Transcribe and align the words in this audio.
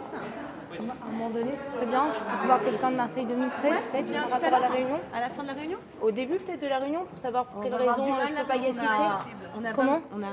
À 0.00 1.08
un 1.08 1.10
moment 1.12 1.30
donné, 1.30 1.56
ce 1.56 1.70
serait 1.70 1.86
bien 1.86 2.10
que 2.10 2.18
je 2.18 2.24
puisse 2.24 2.42
voir 2.44 2.60
quelqu'un 2.60 2.90
de 2.90 2.96
Marseille 2.96 3.24
2013, 3.26 3.76
peut-être 3.90 4.28
par 4.28 4.54
à 4.54 4.60
la 4.60 4.68
réunion. 4.68 5.00
À 5.14 5.20
la 5.20 5.28
fin 5.30 5.42
de 5.42 5.48
la 5.48 5.54
réunion 5.54 5.78
Au 6.02 6.10
début 6.10 6.36
peut-être 6.36 6.60
de 6.60 6.66
la 6.66 6.78
réunion, 6.78 7.04
pour 7.06 7.18
savoir 7.18 7.46
pour 7.46 7.62
quelle 7.62 7.72
va 7.72 7.78
avoir 7.78 7.96
raison 7.96 8.06
du 8.14 8.20
euh, 8.20 8.26
je 8.28 8.34
là, 8.34 8.40
peux 8.42 8.46
pas 8.48 8.56
y 8.56 8.66
assister. 8.66 8.86
a- 8.86 9.18
On 9.58 9.64
a 9.64 9.72
Comment 9.72 10.00
on 10.14 10.22
a... 10.22 10.26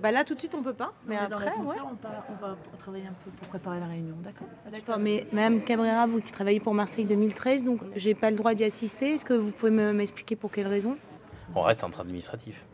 Bah 0.00 0.12
là 0.12 0.24
tout 0.24 0.34
de 0.34 0.40
suite 0.40 0.54
on 0.54 0.62
peut 0.62 0.74
pas, 0.74 0.92
mais 1.06 1.16
On 1.18 1.24
après 1.24 1.46
ouais. 1.46 1.76
on, 1.90 1.94
part- 1.96 2.24
on 2.30 2.46
va 2.46 2.54
travailler 2.78 3.06
un 3.06 3.14
peu 3.24 3.30
pour 3.30 3.48
préparer 3.48 3.80
la 3.80 3.86
réunion, 3.86 4.14
d'accord 4.20 4.46
D'accord, 4.70 4.98
mais 4.98 5.26
Madame 5.32 5.62
Cabrera, 5.62 6.06
vous 6.06 6.20
qui 6.20 6.32
travaillez 6.32 6.60
pour 6.60 6.74
Marseille 6.74 7.06
2013, 7.06 7.64
donc 7.64 7.80
j'ai 7.94 8.14
pas 8.14 8.30
le 8.30 8.36
droit 8.36 8.52
d'y 8.52 8.64
assister. 8.64 9.14
Est-ce 9.14 9.24
que 9.24 9.32
vous 9.32 9.50
pouvez 9.52 9.70
me- 9.72 9.92
m'expliquer 9.94 10.36
pour 10.36 10.50
quelle 10.52 10.66
raison? 10.68 10.96
On 11.54 11.62
reste 11.62 11.82
entre 11.82 12.00
administratif. 12.00 12.66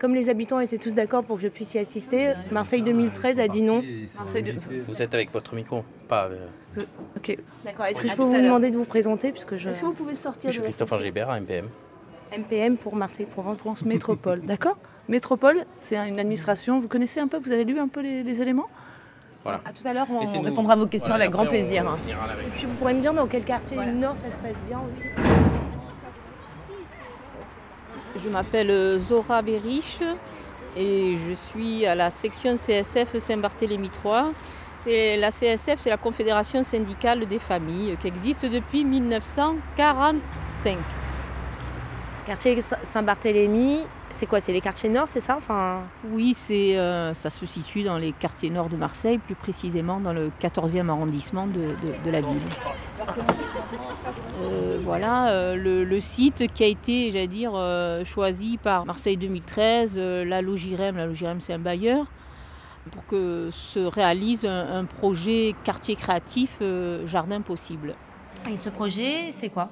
Comme 0.00 0.14
les 0.14 0.28
habitants 0.28 0.60
étaient 0.60 0.78
tous 0.78 0.94
d'accord 0.94 1.24
pour 1.24 1.36
que 1.36 1.42
je 1.42 1.48
puisse 1.48 1.74
y 1.74 1.78
assister, 1.78 2.32
Marseille 2.52 2.82
2013 2.82 3.40
a 3.40 3.48
dit 3.48 3.62
non. 3.62 3.82
Vous 4.86 5.02
êtes 5.02 5.12
avec 5.14 5.32
votre 5.32 5.54
micro, 5.54 5.82
pas. 6.06 6.26
euh, 6.26 6.46
Ok. 7.16 7.36
D'accord, 7.64 7.86
est-ce 7.86 8.00
que 8.00 8.08
je 8.08 8.14
peux 8.14 8.22
vous 8.22 8.40
demander 8.40 8.70
de 8.70 8.76
vous 8.76 8.84
présenter 8.84 9.32
puisque 9.32 9.56
je 9.56 9.68
Est-ce 9.70 9.80
que 9.80 9.86
vous 9.86 9.92
pouvez 9.92 10.14
sortir 10.14 10.50
Je 10.50 10.54
suis 10.54 10.62
Christophe 10.62 10.92
Angébert, 10.92 11.28
MPM. 11.40 11.66
MPM 12.36 12.76
pour 12.76 12.94
Marseille 12.94 13.26
Provence. 13.26 13.58
France 13.58 13.84
Métropole, 13.84 14.42
d'accord 14.42 14.76
Métropole, 15.08 15.64
c'est 15.80 15.96
une 15.96 16.20
administration, 16.20 16.78
vous 16.78 16.86
connaissez 16.88 17.18
un 17.20 17.26
peu, 17.28 17.38
vous 17.38 17.50
avez 17.50 17.64
lu 17.64 17.80
un 17.80 17.88
peu 17.88 18.00
les, 18.00 18.22
les 18.22 18.42
éléments? 18.42 18.68
À 19.46 19.72
tout 19.72 19.86
à 19.88 19.94
l'heure 19.94 20.06
on 20.10 20.42
répondra 20.42 20.74
à 20.74 20.76
vos 20.76 20.86
questions 20.86 21.08
Voilà, 21.08 21.24
avec 21.24 21.32
grand 21.32 21.44
on- 21.44 21.48
plaisir. 21.48 21.82
on 21.86 21.88
réunion. 21.96 22.18
Puis 22.54 22.66
vous 22.66 22.74
pourrez 22.74 22.92
me 22.92 23.00
dire 23.00 23.14
dans 23.14 23.26
quel 23.26 23.44
quartier 23.44 23.78
du 23.78 23.92
Nord 23.92 24.14
ça 24.18 24.30
se 24.30 24.36
passe 24.36 24.60
bien 24.68 24.78
aussi 24.90 25.04
Je 28.22 28.28
m'appelle 28.28 28.70
euh, 28.70 28.98
Zora 28.98 29.42
Berich 29.42 30.00
et 30.76 31.16
je 31.16 31.32
suis 31.34 31.86
à 31.86 31.94
la 31.94 32.10
section 32.10 32.56
CSF 32.56 33.18
Saint-Barthélemy 33.18 33.90
3. 33.90 34.30
Et 34.86 35.16
la 35.16 35.30
CSF, 35.30 35.78
c'est 35.78 35.90
la 35.90 35.96
Confédération 35.96 36.64
syndicale 36.64 37.26
des 37.26 37.38
familles 37.38 37.96
qui 38.00 38.08
existe 38.08 38.46
depuis 38.46 38.84
1945. 38.84 40.78
Quartier 42.26 42.60
Saint-Barthélemy, 42.82 43.84
c'est 44.10 44.26
quoi 44.26 44.40
C'est 44.40 44.52
les 44.52 44.60
quartiers 44.60 44.88
Nord, 44.88 45.06
c'est 45.08 45.20
ça 45.20 45.36
enfin... 45.36 45.82
Oui, 46.10 46.34
c'est, 46.34 46.76
euh, 46.78 47.14
ça 47.14 47.30
se 47.30 47.46
situe 47.46 47.82
dans 47.82 47.98
les 47.98 48.12
quartiers 48.12 48.50
nord 48.50 48.68
de 48.68 48.76
Marseille, 48.76 49.18
plus 49.18 49.34
précisément 49.34 50.00
dans 50.00 50.12
le 50.12 50.30
14e 50.40 50.88
arrondissement 50.88 51.46
de, 51.46 51.60
de- 51.60 52.04
de 52.04 52.10
la 52.10 52.20
ville. 52.20 52.40
Euh, 54.42 54.78
voilà 54.82 55.30
euh, 55.30 55.56
le, 55.56 55.84
le 55.84 56.00
site 56.00 56.52
qui 56.52 56.64
a 56.64 56.66
été, 56.66 57.10
j'allais 57.12 57.26
dire, 57.26 57.52
euh, 57.54 58.04
choisi 58.04 58.58
par 58.58 58.86
Marseille 58.86 59.16
2013, 59.16 59.94
euh, 59.96 60.24
la 60.24 60.42
Logirem, 60.42 60.96
la 60.96 61.06
Logirem 61.06 61.40
c'est 61.40 61.52
un 61.52 61.58
bailleur, 61.58 62.06
pour 62.90 63.04
que 63.06 63.48
se 63.52 63.80
réalise 63.80 64.44
un, 64.46 64.78
un 64.80 64.84
projet 64.84 65.54
quartier 65.64 65.94
créatif 65.96 66.58
euh, 66.62 67.06
jardin 67.06 67.40
possible. 67.40 67.94
Et 68.50 68.56
ce 68.56 68.68
projet, 68.70 69.30
c'est 69.30 69.50
quoi? 69.50 69.68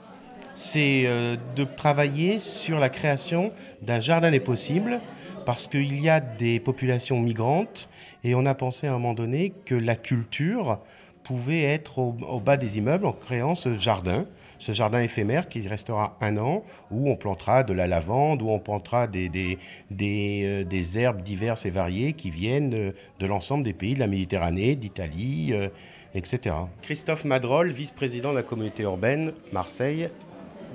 C'est 0.57 1.05
euh, 1.07 1.37
de 1.55 1.65
travailler 1.65 2.39
sur 2.39 2.81
la 2.81 2.89
création 2.89 3.53
d'un 3.83 4.01
jardin 4.01 4.31
des 4.31 4.41
possibles 4.41 5.01
parce 5.45 5.69
qu'il 5.69 6.01
y 6.01 6.09
a 6.09 6.19
des 6.19 6.59
populations 6.59 7.21
migrantes 7.21 7.89
et 8.25 8.35
on 8.35 8.47
a 8.47 8.55
pensé 8.55 8.89
à 8.89 8.91
un 8.91 8.95
moment 8.95 9.15
donné 9.15 9.53
que 9.67 9.75
la 9.75 9.95
culture 9.95 10.81
pouvait 11.23 11.63
être 11.63 11.99
au, 11.99 12.41
bas 12.41 12.57
des 12.57 12.79
immeubles 12.79 13.05
en 13.05 13.13
créant 13.13 13.55
ce 13.55 13.77
jardin, 13.77 14.27
ce 14.59 14.73
jardin 14.73 15.01
éphémère 15.01 15.49
qui 15.49 15.67
restera 15.69 16.17
un 16.21 16.39
an 16.39 16.63
où 16.91 17.11
on 17.11 17.17
plantera 17.17 17.63
de 17.63 17.73
la 17.73 17.87
lavande, 17.87 18.43
où 18.43 18.49
on 18.49 18.59
plantera 18.59 19.07
des, 19.09 19.59
euh, 20.01 20.65
herbes 20.97 21.23
diverses 21.23 21.67
et 21.67 21.71
variées 21.71 22.15
qui 22.15 22.31
viennent 22.31 22.71
de 22.71 23.27
l'ensemble 23.27 23.65
des 23.65 23.73
pays 23.73 23.95
de 23.95 23.99
la 23.99 24.07
Méditerranée, 24.07 24.75
d'Italie, 24.77 25.49
euh, 25.51 25.69
etc. 26.15 26.55
Christophe 26.83 27.25
Madrol, 27.25 27.71
vice-président 27.71 28.31
de 28.31 28.37
la 28.37 28.43
communauté 28.43 28.85
urbaine 28.85 29.33
Marseille, 29.53 30.09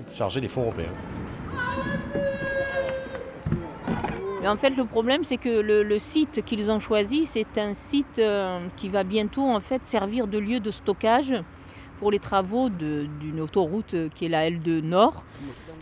chargé 0.10 0.42
des 0.42 0.48
fonds 0.48 0.62
européens. 0.64 0.94
Mais 4.42 4.48
en 4.48 4.56
fait, 4.56 4.72
le 4.72 4.86
problème, 4.86 5.24
c'est 5.24 5.38
que 5.38 5.62
le, 5.62 6.00
site 6.00 6.44
qu'ils 6.44 6.72
ont 6.72 6.80
choisi, 6.80 7.28
c'est 7.28 7.58
un 7.58 7.76
site 7.76 8.18
euh, 8.18 8.60
qui 8.76 8.90
va 8.90 9.04
bientôt 9.04 9.44
en 9.44 9.60
fait 9.60 9.86
servir 9.86 10.28
de 10.28 10.40
lieu 10.40 10.60
de 10.60 10.72
stockage 10.72 11.36
pour 12.00 12.10
les 12.10 12.18
travaux 12.18 12.70
d'une 12.70 13.40
autoroute 13.40 13.96
qui 14.16 14.26
est 14.26 14.30
la 14.30 14.50
L2 14.50 14.82
Nord 14.82 15.24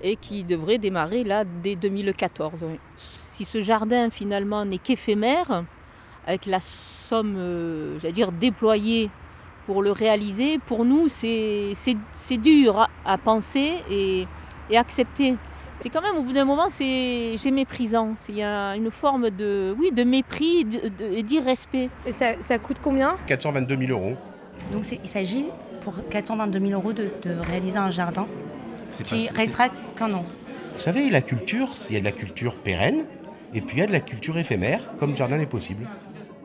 et 0.03 0.17
qui 0.17 0.43
devrait 0.43 0.77
démarrer 0.77 1.23
là 1.23 1.45
dès 1.45 1.75
2014. 1.77 2.59
oui. 2.63 2.79
Si 2.95 3.45
ce 3.45 3.61
jardin 3.61 4.09
finalement 4.09 4.65
n'est 4.65 4.77
qu'éphémère, 4.77 5.63
avec 6.27 6.45
la 6.45 6.59
somme, 6.59 7.35
euh, 7.37 7.97
j'allais 7.99 8.13
dire, 8.13 8.33
déployée 8.33 9.09
pour 9.69 9.83
le 9.83 9.91
réaliser, 9.91 10.57
pour 10.65 10.83
nous, 10.83 11.07
c'est 11.09 11.73
c'est- 11.75 11.95
c'est 12.15 12.37
dur 12.37 12.79
à, 12.79 12.87
à 13.05 13.19
penser 13.19 13.75
et, 13.87 14.25
et 14.71 14.77
accepter. 14.77 15.35
C'est 15.79 15.89
quand 15.89 16.01
même, 16.01 16.15
au 16.17 16.23
bout 16.23 16.33
d'un 16.33 16.43
moment, 16.43 16.69
c'est 16.71 17.37
méprisant. 17.51 18.13
C'est- 18.15 18.31
Il 18.31 18.39
y 18.39 18.43
a 18.43 18.75
une 18.75 18.89
forme 18.89 19.29
de, 19.29 19.75
oui, 19.77 19.91
de 19.91 20.03
mépris 20.03 20.65
et 21.17 21.21
d'irrespect. 21.21 21.89
Et 22.07 22.11
ça, 22.11 22.29
ça 22.41 22.57
coûte 22.57 22.77
combien? 22.81 23.15
422 23.27 23.77
000 23.77 23.91
euros. 23.91 24.15
Donc 24.73 24.85
il 24.91 25.07
s'agit 25.07 25.45
pour 25.81 25.93
422 26.09 26.59
000 26.59 26.71
euros 26.71 26.91
de, 26.91 27.11
de 27.21 27.31
réaliser 27.51 27.77
un 27.77 27.91
jardin 27.91 28.25
qui 29.03 29.03
pas- 29.27 29.37
restera 29.37 29.69
qu'un 29.95 30.11
an. 30.15 30.25
Vous 30.73 30.79
savez, 30.81 31.11
la 31.11 31.21
culture, 31.21 31.69
il 31.89 31.93
y 31.93 31.97
a 31.97 31.99
de 31.99 32.05
la 32.05 32.11
culture 32.11 32.55
pérenne 32.55 33.05
et 33.53 33.61
puis 33.61 33.77
il 33.77 33.79
y 33.81 33.83
a 33.83 33.85
de 33.85 33.91
la 33.91 33.99
culture 33.99 34.35
éphémère, 34.39 34.81
comme 34.97 35.15
Jardin 35.15 35.37
n'est 35.37 35.45
possible. 35.57 35.85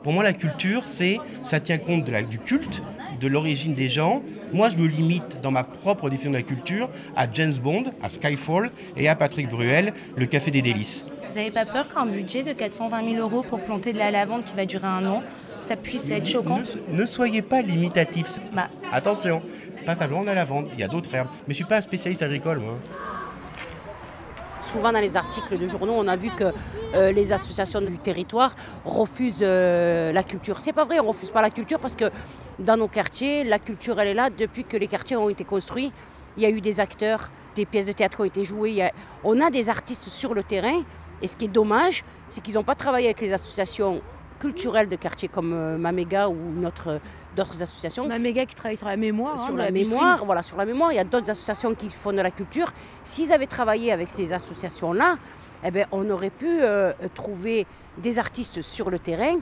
Pour 0.02 0.12
moi, 0.12 0.22
la 0.22 0.34
culture, 0.34 0.82
c'est, 0.86 1.18
ça 1.42 1.58
tient 1.60 1.78
compte 1.78 2.04
de 2.04 2.12
la- 2.12 2.22
du 2.22 2.38
culte, 2.38 2.82
de 3.24 3.28
l'origine 3.28 3.74
des 3.74 3.88
gens. 3.88 4.22
Moi, 4.52 4.68
je 4.68 4.76
me 4.76 4.86
limite 4.86 5.40
dans 5.42 5.50
ma 5.50 5.64
propre 5.64 6.10
définition 6.10 6.30
de 6.30 6.36
la 6.36 6.42
culture 6.42 6.90
à 7.16 7.26
James 7.32 7.54
Bond, 7.54 7.84
à 8.02 8.10
Skyfall 8.10 8.70
et 8.96 9.08
à 9.08 9.16
Patrick 9.16 9.48
Bruel, 9.48 9.94
le 10.16 10.26
Café 10.26 10.50
des 10.50 10.60
Délices. 10.60 11.06
Vous 11.30 11.38
n'avez 11.38 11.50
pas 11.50 11.64
peur 11.64 11.88
qu'un 11.88 12.06
budget 12.06 12.42
de 12.42 12.52
420 12.52 13.14
000 13.16 13.16
euros 13.16 13.42
pour 13.42 13.60
planter 13.60 13.92
de 13.92 13.98
la 13.98 14.10
lavande 14.10 14.44
qui 14.44 14.54
va 14.54 14.66
durer 14.66 14.86
un 14.86 15.04
an, 15.06 15.22
ça 15.62 15.74
puisse 15.74 16.10
être 16.10 16.26
choquant 16.28 16.60
Ne, 16.92 17.00
ne 17.00 17.06
soyez 17.06 17.40
pas 17.42 17.62
limitatifs. 17.62 18.36
Bah, 18.52 18.68
Attention, 18.92 19.42
pas 19.86 19.94
simplement 19.94 20.20
de 20.20 20.26
la 20.26 20.34
lavande, 20.34 20.68
il 20.74 20.78
y 20.80 20.82
a 20.82 20.88
d'autres 20.88 21.12
herbes. 21.14 21.28
Mais 21.48 21.54
je 21.54 21.56
suis 21.56 21.64
pas 21.64 21.78
un 21.78 21.82
spécialiste 21.82 22.22
agricole, 22.22 22.58
moi. 22.58 22.76
Souvent 24.74 24.90
dans 24.90 24.98
les 24.98 25.16
articles 25.16 25.56
de 25.56 25.68
journaux, 25.68 25.94
on 25.96 26.08
a 26.08 26.16
vu 26.16 26.30
que 26.30 26.52
euh, 26.94 27.12
les 27.12 27.32
associations 27.32 27.80
du 27.80 27.96
territoire 27.96 28.56
refusent 28.84 29.38
euh, 29.40 30.10
la 30.10 30.24
culture. 30.24 30.60
C'est 30.60 30.72
pas 30.72 30.84
vrai, 30.84 30.98
on 30.98 31.06
refuse 31.06 31.30
pas 31.30 31.42
la 31.42 31.50
culture 31.50 31.78
parce 31.78 31.94
que 31.94 32.06
dans 32.58 32.76
nos 32.76 32.88
quartiers, 32.88 33.44
la 33.44 33.60
culture 33.60 34.00
elle 34.00 34.08
est 34.08 34.14
là 34.14 34.30
depuis 34.30 34.64
que 34.64 34.76
les 34.76 34.88
quartiers 34.88 35.16
ont 35.16 35.28
été 35.28 35.44
construits. 35.44 35.92
Il 36.36 36.42
y 36.42 36.46
a 36.46 36.50
eu 36.50 36.60
des 36.60 36.80
acteurs, 36.80 37.30
des 37.54 37.66
pièces 37.66 37.86
de 37.86 37.92
théâtre 37.92 38.16
qui 38.16 38.22
ont 38.22 38.24
été 38.24 38.42
jouées. 38.42 38.90
On 39.22 39.40
a 39.40 39.48
des 39.48 39.68
artistes 39.68 40.08
sur 40.08 40.34
le 40.34 40.42
terrain. 40.42 40.82
Et 41.22 41.28
ce 41.28 41.36
qui 41.36 41.44
est 41.44 41.54
dommage, 41.62 42.02
c'est 42.28 42.42
qu'ils 42.42 42.54
n'ont 42.54 42.64
pas 42.64 42.74
travaillé 42.74 43.06
avec 43.06 43.20
les 43.20 43.32
associations 43.32 44.02
culturelles 44.49 44.88
de 44.88 44.97
quartier 44.97 45.28
comme 45.28 45.53
euh, 45.55 45.77
Maméga 45.78 46.28
ou 46.28 46.37
notre- 46.56 47.00
d'autres 47.37 47.62
associations 47.62 48.06
ma 48.06 48.19
méga 48.19 48.44
qui 48.47 48.55
travaille 48.55 48.77
sur 48.77 48.87
la 48.87 48.97
mémoire. 48.97 49.34
hein, 49.41 49.47
sur 49.47 49.56
la 49.56 49.71
mémoire, 49.71 50.25
voilà, 50.25 50.43
sur 50.43 50.56
la 50.56 50.66
mémoire, 50.66 50.93
il 50.93 50.97
y 50.97 50.99
a 51.00 51.05
d'autres 51.05 51.31
associations 51.31 51.75
qui 51.75 51.88
font 51.91 52.12
de 52.12 52.21
la 52.21 52.31
culture. 52.31 52.69
S'ils 53.04 53.33
avaient 53.33 53.47
travaillé 53.47 53.91
avec 53.91 54.09
ces 54.09 54.33
associations-là, 54.33 55.16
eh 55.65 55.71
ben, 55.71 55.87
on 55.93 56.09
aurait 56.10 56.31
pu 56.31 56.47
euh, 56.49 56.93
trouver 57.15 57.66
des 57.99 58.19
artistes 58.19 58.60
sur 58.60 58.91
le 58.91 58.99
terrain 58.99 59.37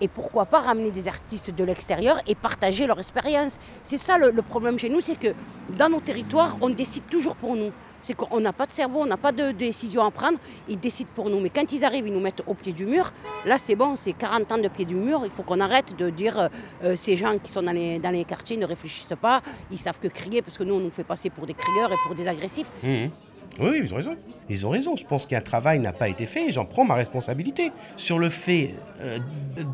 et 0.00 0.08
pourquoi 0.08 0.44
pas 0.46 0.60
ramener 0.60 0.90
des 0.90 1.06
artistes 1.08 1.50
de 1.50 1.64
l'extérieur 1.64 2.20
et 2.26 2.34
partager 2.34 2.86
leur 2.86 2.98
expérience. 2.98 3.58
C'est 3.84 3.96
ça 3.98 4.18
le, 4.18 4.30
le 4.30 4.42
problème 4.42 4.78
chez 4.78 4.88
nous, 4.88 5.00
c'est 5.00 5.18
que 5.18 5.32
dans 5.78 5.88
nos 5.90 6.00
territoires, 6.00 6.56
on 6.62 6.68
décide 6.70 7.06
toujours 7.08 7.36
pour 7.36 7.54
nous. 7.56 7.70
C'est 8.06 8.14
qu'on 8.14 8.38
n'a 8.38 8.52
pas 8.52 8.66
de 8.66 8.72
cerveau, 8.72 9.00
on 9.00 9.06
n'a 9.06 9.16
pas 9.16 9.32
de 9.32 9.50
décision 9.50 10.04
à 10.04 10.12
prendre, 10.12 10.38
ils 10.68 10.78
décident 10.78 11.10
pour 11.12 11.28
nous. 11.28 11.40
Mais 11.40 11.50
quand 11.50 11.72
ils 11.72 11.84
arrivent, 11.84 12.06
ils 12.06 12.12
nous 12.12 12.20
mettent 12.20 12.44
au 12.46 12.54
pied 12.54 12.72
du 12.72 12.86
mur. 12.86 13.12
Là, 13.44 13.58
c'est 13.58 13.74
bon, 13.74 13.96
c'est 13.96 14.12
40 14.12 14.52
ans 14.52 14.58
de 14.58 14.68
pied 14.68 14.84
du 14.84 14.94
mur. 14.94 15.22
Il 15.24 15.30
faut 15.32 15.42
qu'on 15.42 15.58
arrête 15.58 15.96
de 15.96 16.08
dire 16.08 16.48
euh, 16.84 16.94
ces 16.94 17.16
gens 17.16 17.36
qui 17.36 17.50
sont 17.50 17.62
dans 17.64 17.72
les, 17.72 18.24
quartiers 18.28 18.58
ne 18.58 18.64
réfléchissent 18.64 19.12
pas, 19.20 19.42
ils 19.72 19.78
savent 19.78 19.98
que 19.98 20.06
crier, 20.06 20.40
parce 20.40 20.56
que 20.56 20.62
nous, 20.62 20.74
on 20.74 20.78
nous 20.78 20.92
fait 20.92 21.02
passer 21.02 21.30
pour 21.30 21.46
des 21.46 21.54
crieurs 21.54 21.90
et 21.90 21.96
pour 22.06 22.14
des 22.14 22.28
agressifs. 22.28 22.70
Mhm. 22.84 23.10
Oui, 23.58 23.80
ils 23.82 23.92
ont 23.92 23.96
raison. 23.96 24.16
Ils 24.48 24.66
ont 24.66 24.70
raison. 24.70 24.96
Je 24.96 25.04
pense 25.04 25.26
qu'un 25.26 25.40
travail 25.40 25.80
n'a 25.80 25.92
pas 25.92 26.08
été 26.08 26.26
fait 26.26 26.48
et 26.48 26.52
j'en 26.52 26.64
prends 26.64 26.84
ma 26.84 26.94
responsabilité. 26.94 27.72
Sur 27.96 28.18
le 28.18 28.28
fait 28.28 28.74
euh, 29.00 29.18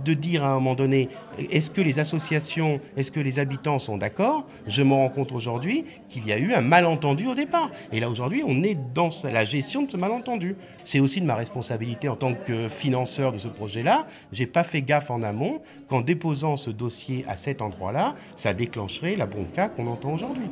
de 0.04 0.14
dire 0.14 0.44
à 0.44 0.50
un 0.50 0.54
moment 0.54 0.74
donné, 0.74 1.08
est-ce 1.50 1.70
que 1.70 1.80
les 1.80 1.98
associations, 1.98 2.80
est-ce 2.96 3.10
que 3.10 3.20
les 3.20 3.38
habitants 3.38 3.78
sont 3.78 3.98
d'accord 3.98 4.46
Je 4.66 4.82
me 4.82 4.94
rends 4.94 5.08
compte 5.08 5.32
aujourd'hui 5.32 5.84
qu'il 6.08 6.26
y 6.26 6.32
a 6.32 6.38
eu 6.38 6.54
un 6.54 6.60
malentendu 6.60 7.26
au 7.26 7.34
départ. 7.34 7.70
Et 7.92 8.00
là, 8.00 8.08
aujourd'hui, 8.08 8.42
on 8.46 8.62
est 8.62 8.78
dans 8.94 9.08
la 9.24 9.44
gestion 9.44 9.82
de 9.82 9.90
ce 9.90 9.96
malentendu. 9.96 10.56
C'est 10.84 11.00
aussi 11.00 11.20
de 11.20 11.26
ma 11.26 11.34
responsabilité 11.34 12.08
en 12.08 12.16
tant 12.16 12.34
que 12.34 12.68
financeur 12.68 13.32
de 13.32 13.38
ce 13.38 13.48
projet-là. 13.48 14.06
J'ai 14.30 14.46
pas 14.46 14.64
fait 14.64 14.82
gaffe 14.82 15.10
en 15.10 15.22
amont 15.22 15.60
qu'en 15.88 16.00
déposant 16.00 16.56
ce 16.56 16.70
dossier 16.70 17.24
à 17.28 17.36
cet 17.36 17.62
endroit-là, 17.62 18.14
ça 18.36 18.54
déclencherait 18.54 19.16
la 19.16 19.26
bronca 19.26 19.68
qu'on 19.68 19.86
entend 19.88 20.12
aujourd'hui. 20.12 20.48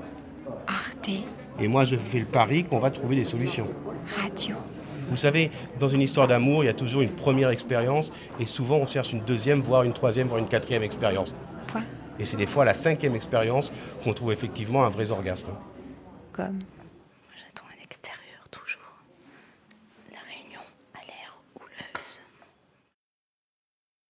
Arte 0.66 1.10
Et 1.60 1.68
moi, 1.68 1.84
je 1.84 1.96
fais 1.96 2.18
le 2.18 2.24
pari 2.24 2.64
qu'on 2.64 2.78
va 2.78 2.90
trouver 2.90 3.16
des 3.16 3.24
solutions. 3.24 3.66
Radio. 4.16 4.56
Vous 5.10 5.16
savez, 5.16 5.50
dans 5.78 5.88
une 5.88 6.00
histoire 6.00 6.28
d'amour, 6.28 6.62
il 6.62 6.66
y 6.66 6.70
a 6.70 6.74
toujours 6.74 7.02
une 7.02 7.10
première 7.10 7.50
expérience 7.50 8.12
et 8.38 8.46
souvent 8.46 8.76
on 8.76 8.86
cherche 8.86 9.12
une 9.12 9.22
deuxième, 9.22 9.60
voire 9.60 9.82
une 9.82 9.92
troisième, 9.92 10.28
voire 10.28 10.38
une 10.38 10.48
quatrième 10.48 10.84
expérience. 10.84 11.34
Point. 11.66 11.82
Et 12.18 12.24
c'est 12.24 12.36
des 12.36 12.46
fois 12.46 12.64
la 12.64 12.74
cinquième 12.74 13.16
expérience 13.16 13.72
qu'on 14.04 14.12
trouve 14.12 14.32
effectivement 14.32 14.84
un 14.84 14.88
vrai 14.88 15.10
orgasme. 15.10 15.48
Comme? 16.32 16.60